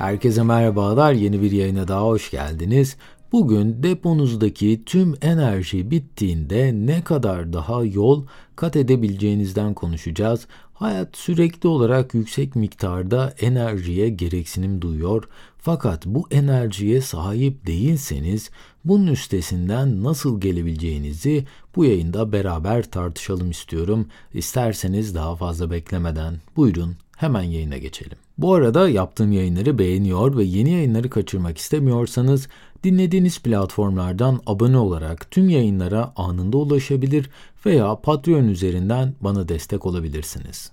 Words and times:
Herkese 0.00 0.42
merhabalar, 0.42 1.12
yeni 1.12 1.42
bir 1.42 1.52
yayına 1.52 1.88
daha 1.88 2.02
hoş 2.02 2.30
geldiniz. 2.30 2.96
Bugün 3.32 3.82
deponuzdaki 3.82 4.82
tüm 4.86 5.14
enerji 5.22 5.90
bittiğinde 5.90 6.72
ne 6.74 7.04
kadar 7.04 7.52
daha 7.52 7.84
yol 7.84 8.26
kat 8.56 8.76
edebileceğinizden 8.76 9.74
konuşacağız. 9.74 10.46
Hayat 10.74 11.16
sürekli 11.16 11.68
olarak 11.68 12.14
yüksek 12.14 12.56
miktarda 12.56 13.34
enerjiye 13.40 14.08
gereksinim 14.08 14.82
duyuyor. 14.82 15.24
Fakat 15.58 16.06
bu 16.06 16.26
enerjiye 16.30 17.00
sahip 17.00 17.66
değilseniz 17.66 18.50
bunun 18.84 19.06
üstesinden 19.06 20.04
nasıl 20.04 20.40
gelebileceğinizi 20.40 21.44
bu 21.76 21.84
yayında 21.84 22.32
beraber 22.32 22.90
tartışalım 22.90 23.50
istiyorum. 23.50 24.08
İsterseniz 24.34 25.14
daha 25.14 25.36
fazla 25.36 25.70
beklemeden 25.70 26.34
buyurun 26.56 26.96
hemen 27.16 27.42
yayına 27.42 27.78
geçelim. 27.78 28.18
Bu 28.38 28.54
arada 28.54 28.88
yaptığım 28.88 29.32
yayınları 29.32 29.78
beğeniyor 29.78 30.36
ve 30.36 30.44
yeni 30.44 30.70
yayınları 30.70 31.10
kaçırmak 31.10 31.58
istemiyorsanız 31.58 32.48
dinlediğiniz 32.84 33.38
platformlardan 33.38 34.40
abone 34.46 34.78
olarak 34.78 35.30
tüm 35.30 35.48
yayınlara 35.48 36.12
anında 36.16 36.56
ulaşabilir 36.56 37.30
veya 37.66 38.00
Patreon 38.00 38.48
üzerinden 38.48 39.14
bana 39.20 39.48
destek 39.48 39.86
olabilirsiniz. 39.86 40.72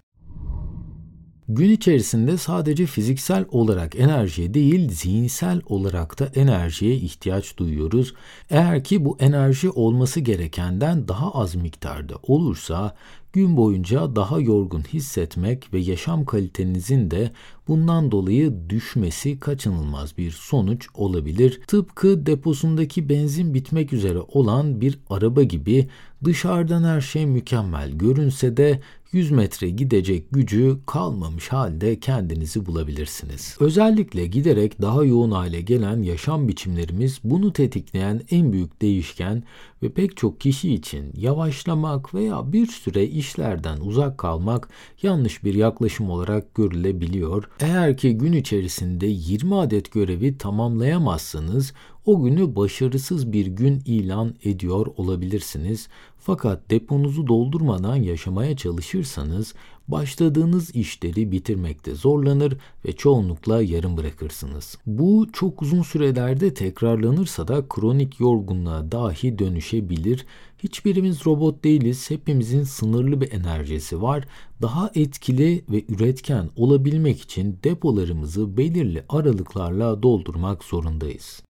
Gün 1.49 1.69
içerisinde 1.69 2.37
sadece 2.37 2.85
fiziksel 2.85 3.45
olarak 3.51 3.95
enerjiye 3.95 4.53
değil, 4.53 4.89
zihinsel 4.89 5.61
olarak 5.65 6.19
da 6.19 6.25
enerjiye 6.35 6.95
ihtiyaç 6.95 7.57
duyuyoruz. 7.57 8.13
Eğer 8.49 8.83
ki 8.83 9.05
bu 9.05 9.17
enerji 9.19 9.69
olması 9.69 10.19
gerekenden 10.19 11.07
daha 11.07 11.31
az 11.31 11.55
miktarda 11.55 12.15
olursa 12.23 12.95
gün 13.33 13.57
boyunca 13.57 14.15
daha 14.15 14.39
yorgun 14.39 14.81
hissetmek 14.81 15.73
ve 15.73 15.79
yaşam 15.79 16.25
kalitenizin 16.25 17.11
de 17.11 17.31
bundan 17.67 18.11
dolayı 18.11 18.69
düşmesi 18.69 19.39
kaçınılmaz 19.39 20.17
bir 20.17 20.31
sonuç 20.31 20.87
olabilir. 20.93 21.61
Tıpkı 21.67 22.25
deposundaki 22.25 23.09
benzin 23.09 23.53
bitmek 23.53 23.93
üzere 23.93 24.19
olan 24.19 24.81
bir 24.81 24.99
araba 25.09 25.43
gibi 25.43 25.87
dışarıdan 26.23 26.83
her 26.83 27.01
şey 27.01 27.25
mükemmel 27.25 27.91
görünse 27.91 28.57
de 28.57 28.79
100 29.17 29.31
metre 29.31 29.69
gidecek 29.69 30.31
gücü 30.31 30.77
kalmamış 30.85 31.47
halde 31.47 31.99
kendinizi 31.99 32.65
bulabilirsiniz. 32.65 33.57
Özellikle 33.59 34.27
giderek 34.27 34.81
daha 34.81 35.03
yoğun 35.03 35.31
hale 35.31 35.61
gelen 35.61 36.01
yaşam 36.01 36.47
biçimlerimiz 36.47 37.19
bunu 37.23 37.53
tetikleyen 37.53 38.21
en 38.31 38.53
büyük 38.53 38.81
değişken 38.81 39.43
ve 39.83 39.89
pek 39.89 40.17
çok 40.17 40.41
kişi 40.41 40.73
için 40.73 41.13
yavaşlamak 41.17 42.13
veya 42.13 42.53
bir 42.53 42.67
süre 42.67 43.05
işlerden 43.05 43.77
uzak 43.77 44.17
kalmak 44.17 44.69
yanlış 45.01 45.43
bir 45.43 45.53
yaklaşım 45.53 46.09
olarak 46.09 46.55
görülebiliyor. 46.55 47.49
Eğer 47.59 47.97
ki 47.97 48.17
gün 48.17 48.33
içerisinde 48.33 49.07
20 49.07 49.55
adet 49.55 49.91
görevi 49.91 50.37
tamamlayamazsanız 50.37 51.73
o 52.07 52.23
günü 52.23 52.55
başarısız 52.55 53.33
bir 53.33 53.47
gün 53.47 53.81
ilan 53.85 54.35
ediyor 54.43 54.87
olabilirsiniz. 54.97 55.87
Fakat 56.19 56.69
deponuzu 56.69 57.27
doldurmadan 57.27 57.95
yaşamaya 57.95 58.57
çalışırsanız 58.57 59.53
başladığınız 59.87 60.75
işleri 60.75 61.31
bitirmekte 61.31 61.95
zorlanır 61.95 62.57
ve 62.85 62.91
çoğunlukla 62.91 63.61
yarım 63.61 63.97
bırakırsınız. 63.97 64.77
Bu 64.85 65.27
çok 65.33 65.61
uzun 65.61 65.81
sürelerde 65.81 66.53
tekrarlanırsa 66.53 67.47
da 67.47 67.67
kronik 67.69 68.19
yorgunluğa 68.19 68.91
dahi 68.91 69.39
dönüşebilir. 69.39 70.25
Hiçbirimiz 70.59 71.25
robot 71.25 71.63
değiliz. 71.63 72.09
Hepimizin 72.09 72.63
sınırlı 72.63 73.21
bir 73.21 73.31
enerjisi 73.31 74.01
var. 74.01 74.27
Daha 74.61 74.91
etkili 74.95 75.63
ve 75.69 75.83
üretken 75.89 76.49
olabilmek 76.55 77.21
için 77.21 77.59
depolarımızı 77.63 78.57
belirli 78.57 79.03
aralıklarla 79.09 80.03
doldurmak 80.03 80.63
zorundayız. 80.63 81.46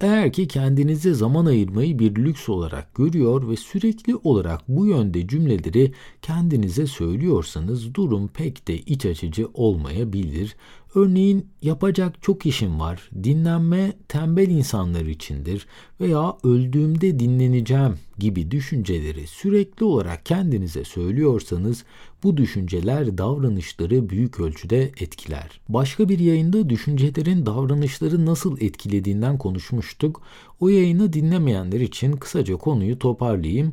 Eğer 0.00 0.32
ki 0.32 0.48
kendinize 0.48 1.14
zaman 1.14 1.46
ayırmayı 1.46 1.98
bir 1.98 2.14
lüks 2.16 2.48
olarak 2.48 2.94
görüyor 2.94 3.48
ve 3.48 3.56
sürekli 3.56 4.16
olarak 4.16 4.68
bu 4.68 4.86
yönde 4.86 5.28
cümleleri 5.28 5.92
kendinize 6.22 6.86
söylüyorsanız 6.86 7.94
durum 7.94 8.28
pek 8.28 8.68
de 8.68 8.78
iç 8.78 9.06
açıcı 9.06 9.48
olmayabilir. 9.54 10.56
Örneğin 10.94 11.46
yapacak 11.62 12.22
çok 12.22 12.46
işim 12.46 12.80
var, 12.80 13.10
dinlenme 13.22 13.92
tembel 14.08 14.48
insanlar 14.48 15.00
içindir 15.00 15.66
veya 16.00 16.36
öldüğümde 16.44 17.18
dinleneceğim 17.18 17.94
gibi 18.18 18.50
düşünceleri 18.50 19.26
sürekli 19.26 19.84
olarak 19.84 20.26
kendinize 20.26 20.84
söylüyorsanız 20.84 21.84
bu 22.22 22.36
düşünceler 22.36 23.18
davranışları 23.18 24.10
büyük 24.10 24.40
ölçüde 24.40 24.82
etkiler. 24.82 25.60
Başka 25.68 26.08
bir 26.08 26.18
yayında 26.18 26.70
düşüncelerin 26.70 27.46
davranışları 27.46 28.26
nasıl 28.26 28.60
etkilediğinden 28.60 29.38
konuşmuştuk. 29.38 30.22
O 30.60 30.68
yayını 30.68 31.12
dinlemeyenler 31.12 31.80
için 31.80 32.12
kısaca 32.12 32.56
konuyu 32.56 32.98
toparlayayım. 32.98 33.72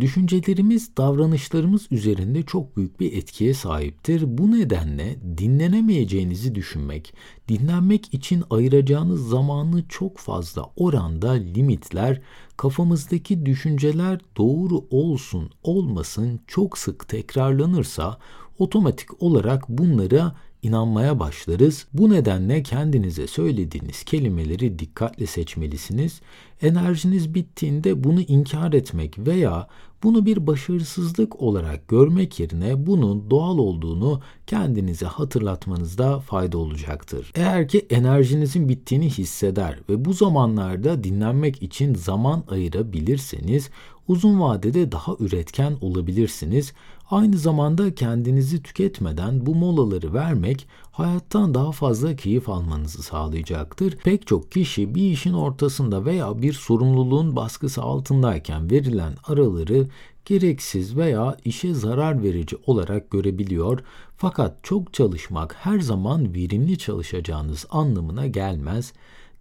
Düşüncelerimiz 0.00 0.96
davranışlarımız 0.96 1.86
üzerinde 1.90 2.42
çok 2.42 2.76
büyük 2.76 3.00
bir 3.00 3.12
etkiye 3.12 3.54
sahiptir. 3.54 4.38
Bu 4.38 4.52
nedenle 4.52 5.16
dinlenemeyeceğinizi 5.38 6.54
düşünmek, 6.54 7.14
dinlenmek 7.48 8.14
için 8.14 8.44
ayıracağınız 8.50 9.28
zamanı 9.28 9.88
çok 9.88 10.18
fazla 10.18 10.70
oranda 10.76 11.30
limitler, 11.30 12.20
kafamızdaki 12.56 13.46
düşünceler 13.46 14.20
doğru 14.36 14.84
olsun 14.90 15.50
olmasın 15.62 16.40
çok 16.46 16.78
sık 16.78 17.08
tekrarlanırsa 17.08 18.18
otomatik 18.58 19.22
olarak 19.22 19.68
bunlara 19.68 20.36
inanmaya 20.66 21.18
başlarız. 21.18 21.86
Bu 21.92 22.10
nedenle 22.10 22.62
kendinize 22.62 23.26
söylediğiniz 23.26 24.04
kelimeleri 24.04 24.78
dikkatle 24.78 25.26
seçmelisiniz. 25.26 26.20
Enerjiniz 26.62 27.34
bittiğinde 27.34 28.04
bunu 28.04 28.20
inkar 28.20 28.72
etmek 28.72 29.18
veya 29.18 29.68
bunu 30.02 30.26
bir 30.26 30.46
başarısızlık 30.46 31.42
olarak 31.42 31.88
görmek 31.88 32.40
yerine 32.40 32.86
bunun 32.86 33.30
doğal 33.30 33.58
olduğunu 33.58 34.20
kendinize 34.46 35.06
hatırlatmanızda 35.06 36.20
fayda 36.20 36.58
olacaktır. 36.58 37.32
Eğer 37.34 37.68
ki 37.68 37.86
enerjinizin 37.90 38.68
bittiğini 38.68 39.10
hisseder 39.10 39.78
ve 39.88 40.04
bu 40.04 40.12
zamanlarda 40.12 41.04
dinlenmek 41.04 41.62
için 41.62 41.94
zaman 41.94 42.44
ayırabilirseniz 42.48 43.70
uzun 44.08 44.40
vadede 44.40 44.92
daha 44.92 45.16
üretken 45.20 45.76
olabilirsiniz. 45.80 46.72
Aynı 47.10 47.38
zamanda 47.38 47.94
kendinizi 47.94 48.62
tüketmeden 48.62 49.46
bu 49.46 49.54
molaları 49.54 50.14
vermek 50.14 50.68
hayattan 50.92 51.54
daha 51.54 51.72
fazla 51.72 52.16
keyif 52.16 52.48
almanızı 52.48 53.02
sağlayacaktır. 53.02 53.96
Pek 53.96 54.26
çok 54.26 54.52
kişi 54.52 54.94
bir 54.94 55.10
işin 55.10 55.32
ortasında 55.32 56.04
veya 56.04 56.42
bir 56.42 56.52
sorumluluğun 56.52 57.36
baskısı 57.36 57.82
altındayken 57.82 58.70
verilen 58.70 59.12
araları 59.24 59.88
gereksiz 60.24 60.96
veya 60.96 61.36
işe 61.44 61.74
zarar 61.74 62.22
verici 62.22 62.56
olarak 62.66 63.10
görebiliyor. 63.10 63.78
Fakat 64.16 64.64
çok 64.64 64.94
çalışmak 64.94 65.56
her 65.58 65.80
zaman 65.80 66.34
verimli 66.34 66.78
çalışacağınız 66.78 67.66
anlamına 67.70 68.26
gelmez. 68.26 68.92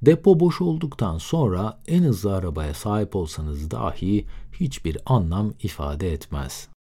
Depo 0.02 0.40
boş 0.40 0.62
olduktan 0.62 1.18
sonra 1.18 1.80
en 1.88 2.04
hızlı 2.04 2.36
arabaya 2.36 2.74
sahip 2.74 3.16
olsanız 3.16 3.72
dahi 3.72 4.26
hiçbir 4.54 4.98
anlam 5.06 5.54
ifade 5.64 6.14
etmez. 6.14 6.75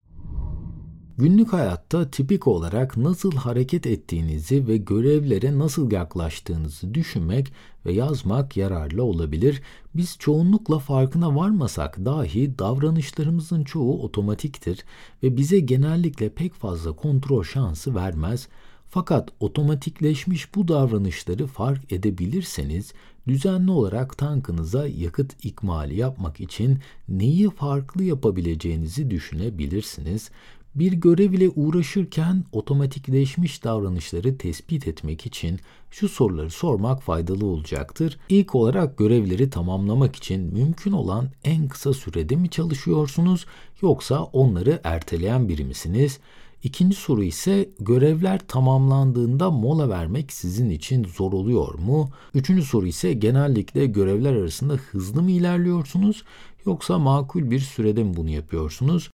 Günlük 1.19 1.53
hayatta 1.53 2.11
tipik 2.11 2.47
olarak 2.47 2.97
nasıl 2.97 3.33
hareket 3.33 3.87
ettiğinizi 3.87 4.69
ve 4.69 4.77
görevlere 4.77 5.59
nasıl 5.59 5.91
yaklaştığınızı 5.91 6.95
düşünmek 6.95 7.53
ve 7.87 7.93
yazmak 7.93 8.57
yararlı 8.57 9.05
olabilir. 9.05 9.63
Biz 9.95 10.17
çoğunlukla 10.19 10.79
farkına 10.79 11.37
varmasak 11.37 12.05
dahi 12.05 12.59
davranışlarımızın 12.59 13.65
çoğu 13.65 14.03
otomatiktir 14.03 14.85
ve 15.23 15.37
bize 15.37 15.61
genellikle 15.61 16.29
pek 16.29 16.55
fazla 16.55 16.93
kontrol 16.93 17.43
şansı 17.43 17.95
vermez. 17.95 18.49
Fakat 18.91 19.29
otomatikleşmiş 19.41 20.55
bu 20.55 20.69
davranışları 20.69 21.47
fark 21.47 21.93
edebilirseniz 21.93 22.93
düzenli 23.29 23.71
olarak 23.71 24.19
tankınıza 24.19 24.87
yakıt 24.87 25.45
ikmali 25.45 25.97
yapmak 25.97 26.41
için 26.41 26.79
neyi 27.09 27.51
farklı 27.51 28.05
yapabileceğinizi 28.05 29.11
düşünebilirsiniz. 29.11 30.31
Bir 30.75 30.93
görev 30.93 31.33
ile 31.33 31.49
uğraşırken 31.49 32.45
otomatikleşmiş 32.53 33.65
davranışları 33.65 34.39
tespit 34.39 34.89
etmek 34.89 35.27
için 35.27 35.61
şu 35.91 36.09
soruları 36.09 36.51
sormak 36.51 37.03
faydalı 37.03 37.47
olacaktır. 37.47 38.19
İlk 38.29 38.55
olarak 38.55 38.99
görevleri 38.99 39.51
tamamlamak 39.51 40.17
için 40.17 40.55
mümkün 40.55 40.93
olan 40.93 41.29
en 41.45 41.69
kısa 41.69 41.93
sürede 41.93 42.37
mi 42.37 42.51
çalışıyorsunuz 42.51 43.47
yoksa 43.83 44.23
onları 44.23 44.81
erteleyen 44.85 45.49
biri 45.49 45.65
misiniz? 45.65 46.19
İkinci 46.63 46.97
soru 46.97 47.23
ise 47.25 47.69
görevler 47.81 48.41
tamamlandığında 48.49 49.51
mola 49.51 49.89
vermek 49.89 50.33
sizin 50.33 50.71
için 50.71 51.05
zor 51.05 51.33
oluyor 51.33 51.75
mu? 51.75 52.11
Üçüncü 52.35 52.63
soru 52.63 52.87
ise 52.87 53.13
genellikle 53.13 53.87
görevler 53.87 54.35
arasında 54.35 54.75
hızlı 54.75 55.23
mı 55.23 55.31
ilerliyorsunuz 55.31 56.25
yoksa 56.67 56.99
makul 56.99 57.51
bir 57.51 57.61
sürede 57.61 58.05
mi 58.05 58.17
bunu 58.17 58.31
yapıyorsunuz? 58.31 59.11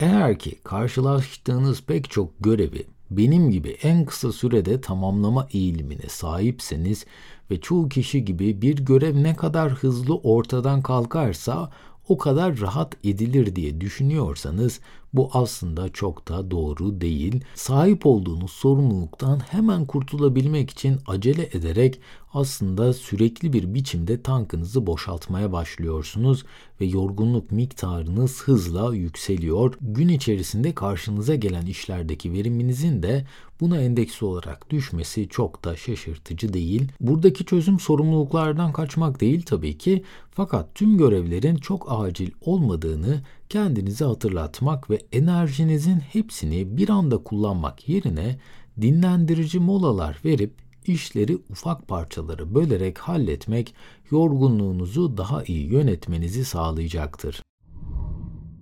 Eğer 0.00 0.38
ki 0.38 0.58
karşılaştığınız 0.64 1.82
pek 1.82 2.10
çok 2.10 2.30
görevi 2.40 2.86
benim 3.10 3.50
gibi 3.50 3.76
en 3.82 4.04
kısa 4.04 4.32
sürede 4.32 4.80
tamamlama 4.80 5.46
eğilimine 5.52 6.08
sahipseniz 6.08 7.06
ve 7.50 7.60
çoğu 7.60 7.88
kişi 7.88 8.24
gibi 8.24 8.62
bir 8.62 8.76
görev 8.76 9.22
ne 9.22 9.36
kadar 9.36 9.72
hızlı 9.72 10.16
ortadan 10.16 10.82
kalkarsa 10.82 11.70
o 12.08 12.18
kadar 12.18 12.60
rahat 12.60 12.96
edilir 13.04 13.56
diye 13.56 13.80
düşünüyorsanız 13.80 14.80
bu 15.12 15.30
aslında 15.32 15.88
çok 15.88 16.28
da 16.28 16.50
doğru 16.50 17.00
değil. 17.00 17.44
Sahip 17.54 18.06
olduğunuz 18.06 18.50
sorumluluktan 18.50 19.40
hemen 19.50 19.86
kurtulabilmek 19.86 20.70
için 20.70 20.98
acele 21.06 21.42
ederek 21.42 22.00
aslında 22.32 22.92
sürekli 22.92 23.52
bir 23.52 23.74
biçimde 23.74 24.22
tankınızı 24.22 24.86
boşaltmaya 24.86 25.52
başlıyorsunuz 25.52 26.44
ve 26.80 26.84
yorgunluk 26.84 27.52
miktarınız 27.52 28.42
hızla 28.42 28.94
yükseliyor. 28.94 29.74
Gün 29.80 30.08
içerisinde 30.08 30.74
karşınıza 30.74 31.34
gelen 31.34 31.66
işlerdeki 31.66 32.32
veriminizin 32.32 33.02
de 33.02 33.26
buna 33.60 33.80
endeksli 33.80 34.26
olarak 34.26 34.70
düşmesi 34.70 35.28
çok 35.28 35.64
da 35.64 35.76
şaşırtıcı 35.76 36.52
değil. 36.52 36.92
Buradaki 37.00 37.44
çözüm 37.44 37.80
sorumluluklardan 37.80 38.72
kaçmak 38.72 39.20
değil 39.20 39.42
tabii 39.42 39.78
ki 39.78 40.04
fakat 40.30 40.74
tüm 40.74 40.98
görevlerin 40.98 41.56
çok 41.56 41.86
acil 41.88 42.30
olmadığını 42.40 43.22
kendinize 43.48 44.04
hatırlatmak 44.04 44.90
ve 44.90 44.98
enerjinizin 45.12 45.98
hepsini 45.98 46.76
bir 46.76 46.88
anda 46.88 47.18
kullanmak 47.18 47.88
yerine 47.88 48.38
dinlendirici 48.80 49.60
molalar 49.60 50.20
verip 50.24 50.67
işleri 50.88 51.38
ufak 51.50 51.88
parçalara 51.88 52.54
bölerek 52.54 52.98
halletmek 52.98 53.74
yorgunluğunuzu 54.10 55.16
daha 55.16 55.44
iyi 55.44 55.72
yönetmenizi 55.72 56.44
sağlayacaktır. 56.44 57.42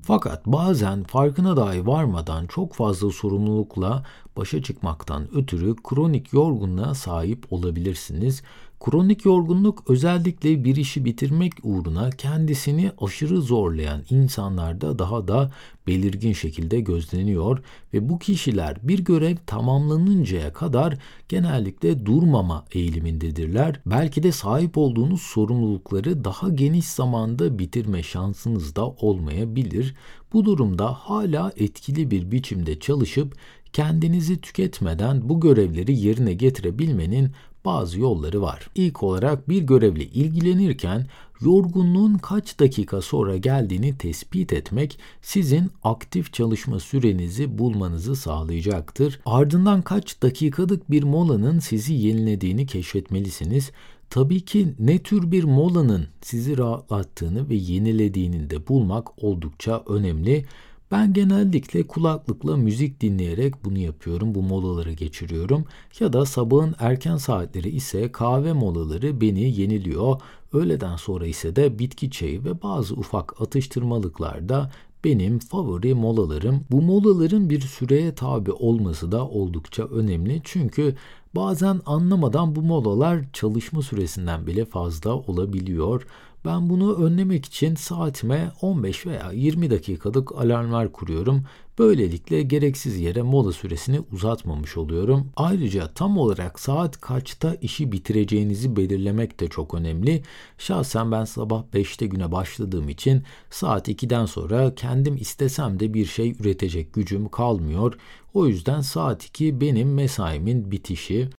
Fakat 0.02 0.46
bazen 0.46 1.04
farkına 1.04 1.56
dahi 1.56 1.86
varmadan 1.86 2.46
çok 2.46 2.74
fazla 2.74 3.10
sorumlulukla 3.10 4.04
başa 4.36 4.62
çıkmaktan 4.62 5.36
ötürü 5.36 5.76
kronik 5.76 6.32
yorgunluğa 6.32 6.94
sahip 6.94 7.52
olabilirsiniz. 7.52 8.42
Kronik 8.80 9.24
yorgunluk 9.24 9.90
özellikle 9.90 10.64
bir 10.64 10.76
işi 10.76 11.04
bitirmek 11.04 11.52
uğruna 11.62 12.10
kendisini 12.10 12.92
aşırı 13.00 13.40
zorlayan 13.40 14.02
insanlarda 14.10 14.98
daha 14.98 15.28
da 15.28 15.50
belirgin 15.86 16.32
şekilde 16.32 16.80
gözleniyor 16.80 17.58
ve 17.94 18.08
bu 18.08 18.18
kişiler 18.18 18.76
bir 18.82 18.98
görev 18.98 19.36
tamamlanıncaya 19.46 20.52
kadar 20.52 20.98
genellikle 21.28 22.06
durmama 22.06 22.64
eğilimindedirler. 22.72 23.80
Belki 23.86 24.22
de 24.22 24.32
sahip 24.32 24.78
olduğunuz 24.78 25.22
sorumlulukları 25.22 26.24
daha 26.24 26.48
geniş 26.48 26.86
zamanda 26.86 27.58
bitirme 27.58 28.02
şansınız 28.02 28.76
da 28.76 28.86
olmayabilir. 28.86 29.94
Bu 30.32 30.44
durumda 30.44 30.92
hala 30.92 31.52
etkili 31.56 32.10
bir 32.10 32.30
biçimde 32.30 32.80
çalışıp 32.80 33.36
kendinizi 33.76 34.40
tüketmeden 34.40 35.28
bu 35.28 35.40
görevleri 35.40 35.98
yerine 35.98 36.34
getirebilmenin 36.34 37.30
bazı 37.64 38.00
yolları 38.00 38.42
var. 38.42 38.70
İlk 38.74 39.02
olarak 39.02 39.48
bir 39.48 39.62
görevle 39.62 40.04
ilgilenirken 40.04 41.06
yorgunluğun 41.40 42.14
kaç 42.14 42.60
dakika 42.60 43.00
sonra 43.00 43.36
geldiğini 43.36 43.98
tespit 43.98 44.52
etmek 44.52 44.98
sizin 45.22 45.70
aktif 45.82 46.32
çalışma 46.32 46.80
sürenizi 46.80 47.58
bulmanızı 47.58 48.16
sağlayacaktır. 48.16 49.20
Ardından 49.26 49.82
kaç 49.82 50.22
dakikalık 50.22 50.90
bir 50.90 51.02
molanın 51.02 51.58
sizi 51.58 51.94
yenilediğini 51.94 52.66
keşfetmelisiniz. 52.66 53.70
Tabii 54.10 54.40
ki 54.40 54.74
ne 54.78 54.98
tür 54.98 55.30
bir 55.30 55.44
molanın 55.44 56.06
sizi 56.22 56.58
rahatlattığını 56.58 57.48
ve 57.48 57.54
yenilediğini 57.54 58.50
de 58.50 58.68
bulmak 58.68 59.24
oldukça 59.24 59.84
önemli. 59.88 60.44
Ben 60.90 61.12
genellikle 61.12 61.86
kulaklıkla 61.86 62.56
müzik 62.56 63.00
dinleyerek 63.00 63.64
bunu 63.64 63.78
yapıyorum. 63.78 64.34
Bu 64.34 64.42
molaları 64.42 64.92
geçiriyorum. 64.92 65.64
Ya 66.00 66.12
da 66.12 66.26
sabahın 66.26 66.74
erken 66.78 67.16
saatleri 67.16 67.68
ise 67.68 68.12
kahve 68.12 68.52
molaları 68.52 69.20
beni 69.20 69.60
yeniliyor. 69.60 70.20
Öğleden 70.52 70.96
sonra 70.96 71.26
ise 71.26 71.56
de 71.56 71.78
bitki 71.78 72.10
çayı 72.10 72.44
ve 72.44 72.62
bazı 72.62 72.94
ufak 72.94 73.40
atıştırmalıklar 73.40 74.48
da 74.48 74.70
benim 75.04 75.38
favori 75.38 75.94
molalarım. 75.94 76.64
Bu 76.70 76.82
molaların 76.82 77.50
bir 77.50 77.60
süreye 77.60 78.14
tabi 78.14 78.52
olması 78.52 79.12
da 79.12 79.28
oldukça 79.28 79.84
önemli. 79.84 80.40
Çünkü 80.44 80.96
bazen 81.34 81.80
anlamadan 81.86 82.56
bu 82.56 82.62
molalar 82.62 83.32
çalışma 83.32 83.82
süresinden 83.82 84.46
bile 84.46 84.64
fazla 84.64 85.14
olabiliyor. 85.14 86.06
Ben 86.46 86.70
bunu 86.70 87.04
önlemek 87.04 87.44
için 87.44 87.74
saatime 87.74 88.52
15 88.60 89.06
veya 89.06 89.32
20 89.32 89.70
dakikalık 89.70 90.32
alarmlar 90.32 90.92
kuruyorum. 90.92 91.44
Böylelikle 91.78 92.42
gereksiz 92.42 93.00
yere 93.00 93.22
mola 93.22 93.52
süresini 93.52 94.00
uzatmamış 94.12 94.76
oluyorum. 94.76 95.30
Ayrıca 95.36 95.92
tam 95.94 96.18
olarak 96.18 96.60
saat 96.60 97.00
kaçta 97.00 97.54
işi 97.54 97.92
bitireceğinizi 97.92 98.76
belirlemek 98.76 99.40
de 99.40 99.48
çok 99.48 99.74
önemli. 99.74 100.22
Şahsen 100.58 101.12
ben 101.12 101.24
sabah 101.24 101.64
5'te 101.74 102.06
güne 102.06 102.32
başladığım 102.32 102.88
için 102.88 103.22
saat 103.50 103.88
2'den 103.88 104.26
sonra 104.26 104.74
kendim 104.74 105.16
istesem 105.16 105.80
de 105.80 105.94
bir 105.94 106.06
şey 106.06 106.30
üretecek 106.30 106.94
gücüm 106.94 107.28
kalmıyor. 107.28 107.98
O 108.34 108.46
yüzden 108.46 108.80
saat 108.80 109.24
2 109.24 109.60
benim 109.60 109.94
mesaimin 109.94 110.70
bitişi. 110.70 111.30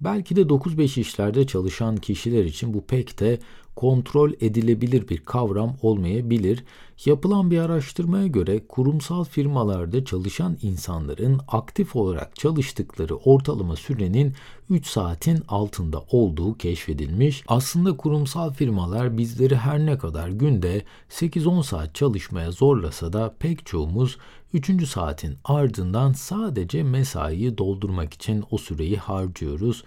Belki 0.00 0.36
de 0.36 0.40
9-5 0.40 1.00
işlerde 1.00 1.46
çalışan 1.46 1.96
kişiler 1.96 2.44
için 2.44 2.74
bu 2.74 2.86
pek 2.86 3.20
de 3.20 3.38
kontrol 3.76 4.32
edilebilir 4.40 5.08
bir 5.08 5.18
kavram 5.18 5.76
olmayabilir. 5.82 6.64
Yapılan 7.04 7.50
bir 7.50 7.58
araştırmaya 7.58 8.26
göre 8.26 8.66
kurumsal 8.68 9.24
firmalarda 9.24 10.04
çalışan 10.04 10.56
insanların 10.62 11.40
aktif 11.48 11.96
olarak 11.96 12.36
çalıştıkları 12.36 13.16
ortalama 13.16 13.76
sürenin 13.76 14.34
3 14.70 14.86
saatin 14.86 15.42
altında 15.48 16.04
olduğu 16.10 16.54
keşfedilmiş. 16.54 17.44
Aslında 17.48 17.96
kurumsal 17.96 18.52
firmalar 18.52 19.18
bizleri 19.18 19.56
her 19.56 19.78
ne 19.86 19.98
kadar 19.98 20.28
günde 20.28 20.82
8-10 21.10 21.62
saat 21.62 21.94
çalışmaya 21.94 22.50
zorlasa 22.50 23.12
da 23.12 23.34
pek 23.38 23.66
çoğumuz 23.66 24.18
3. 24.54 24.88
saatin 24.88 25.36
ardından 25.44 26.12
sadece 26.12 26.82
mesaiyi 26.82 27.58
doldurmak 27.58 28.14
için 28.14 28.44
o 28.50 28.58
süreyi 28.58 28.96
harcıyoruz. 28.96 29.84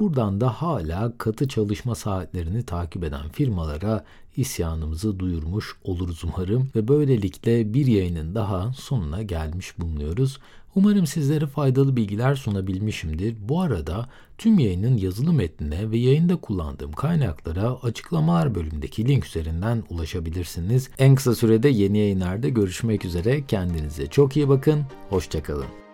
Buradan 0.00 0.40
da 0.40 0.48
hala 0.48 1.18
katı 1.18 1.48
çalışma 1.48 1.94
saatlerini 1.94 2.62
takip 2.62 3.04
eden 3.04 3.28
firmalara 3.28 4.04
isyanımızı 4.36 5.18
duyurmuş 5.18 5.76
oluruz 5.84 6.24
umarım 6.24 6.70
ve 6.76 6.88
böylelikle 6.88 7.74
bir 7.74 7.86
yayının 7.86 8.34
daha 8.34 8.72
sonuna 8.72 9.22
gelmiş 9.22 9.78
bulunuyoruz. 9.78 10.38
Umarım 10.74 11.06
sizlere 11.06 11.46
faydalı 11.46 11.96
bilgiler 11.96 12.34
sunabilmişimdir. 12.34 13.36
Bu 13.48 13.60
arada 13.60 14.08
tüm 14.38 14.58
yayının 14.58 14.96
yazılı 14.96 15.32
metnine 15.32 15.90
ve 15.90 15.98
yayında 15.98 16.36
kullandığım 16.36 16.92
kaynaklara 16.92 17.76
açıklamalar 17.82 18.54
bölümündeki 18.54 19.08
link 19.08 19.26
üzerinden 19.26 19.82
ulaşabilirsiniz. 19.90 20.90
En 20.98 21.14
kısa 21.14 21.34
sürede 21.34 21.68
yeni 21.68 21.98
yayınlarda 21.98 22.48
görüşmek 22.48 23.04
üzere. 23.04 23.46
Kendinize 23.46 24.06
çok 24.06 24.36
iyi 24.36 24.48
bakın. 24.48 24.82
Hoşçakalın. 25.08 25.89